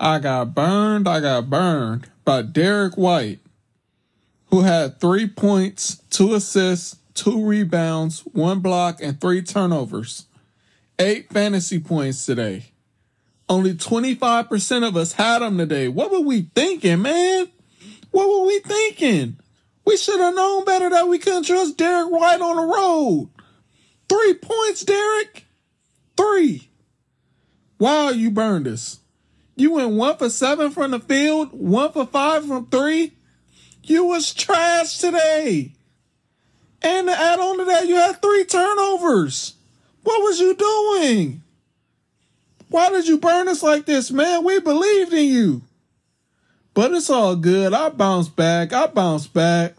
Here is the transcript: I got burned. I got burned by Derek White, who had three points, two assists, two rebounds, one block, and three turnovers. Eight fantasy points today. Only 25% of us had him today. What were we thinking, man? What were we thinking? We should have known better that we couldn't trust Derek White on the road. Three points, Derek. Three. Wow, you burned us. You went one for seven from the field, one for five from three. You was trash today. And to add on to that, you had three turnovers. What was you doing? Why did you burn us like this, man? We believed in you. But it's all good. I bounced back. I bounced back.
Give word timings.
I 0.00 0.18
got 0.20 0.54
burned. 0.54 1.08
I 1.08 1.20
got 1.20 1.50
burned 1.50 2.08
by 2.24 2.42
Derek 2.42 2.96
White, 2.96 3.40
who 4.46 4.60
had 4.60 5.00
three 5.00 5.26
points, 5.26 6.02
two 6.10 6.34
assists, 6.34 6.96
two 7.14 7.44
rebounds, 7.44 8.20
one 8.20 8.60
block, 8.60 9.00
and 9.02 9.20
three 9.20 9.42
turnovers. 9.42 10.26
Eight 11.00 11.32
fantasy 11.32 11.80
points 11.80 12.24
today. 12.26 12.66
Only 13.48 13.74
25% 13.74 14.86
of 14.86 14.96
us 14.96 15.12
had 15.12 15.42
him 15.42 15.58
today. 15.58 15.88
What 15.88 16.12
were 16.12 16.20
we 16.20 16.42
thinking, 16.54 17.02
man? 17.02 17.48
What 18.10 18.28
were 18.28 18.46
we 18.46 18.60
thinking? 18.60 19.38
We 19.84 19.96
should 19.96 20.20
have 20.20 20.34
known 20.34 20.64
better 20.64 20.90
that 20.90 21.08
we 21.08 21.18
couldn't 21.18 21.44
trust 21.44 21.78
Derek 21.78 22.10
White 22.10 22.40
on 22.40 22.56
the 22.56 22.62
road. 22.62 23.30
Three 24.08 24.34
points, 24.34 24.84
Derek. 24.84 25.46
Three. 26.16 26.68
Wow, 27.78 28.10
you 28.10 28.30
burned 28.30 28.68
us. 28.68 28.98
You 29.58 29.72
went 29.72 29.90
one 29.90 30.16
for 30.16 30.30
seven 30.30 30.70
from 30.70 30.92
the 30.92 31.00
field, 31.00 31.48
one 31.52 31.90
for 31.90 32.06
five 32.06 32.46
from 32.46 32.66
three. 32.66 33.14
You 33.82 34.04
was 34.04 34.32
trash 34.32 34.98
today. 34.98 35.72
And 36.80 37.08
to 37.08 37.12
add 37.12 37.40
on 37.40 37.58
to 37.58 37.64
that, 37.64 37.88
you 37.88 37.96
had 37.96 38.22
three 38.22 38.44
turnovers. 38.44 39.54
What 40.04 40.22
was 40.22 40.38
you 40.38 40.54
doing? 40.54 41.42
Why 42.68 42.90
did 42.90 43.08
you 43.08 43.18
burn 43.18 43.48
us 43.48 43.64
like 43.64 43.84
this, 43.84 44.12
man? 44.12 44.44
We 44.44 44.60
believed 44.60 45.12
in 45.12 45.26
you. 45.26 45.62
But 46.72 46.92
it's 46.92 47.10
all 47.10 47.34
good. 47.34 47.74
I 47.74 47.88
bounced 47.88 48.36
back. 48.36 48.72
I 48.72 48.86
bounced 48.86 49.34
back. 49.34 49.74